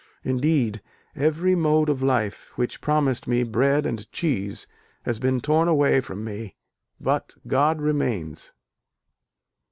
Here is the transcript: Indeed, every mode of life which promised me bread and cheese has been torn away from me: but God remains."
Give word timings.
Indeed, 0.23 0.81
every 1.15 1.53
mode 1.53 1.87
of 1.87 2.01
life 2.01 2.53
which 2.55 2.81
promised 2.81 3.27
me 3.27 3.43
bread 3.43 3.85
and 3.85 4.11
cheese 4.11 4.65
has 5.03 5.19
been 5.19 5.41
torn 5.41 5.67
away 5.67 6.01
from 6.01 6.23
me: 6.23 6.55
but 6.99 7.35
God 7.47 7.79
remains." 7.79 8.51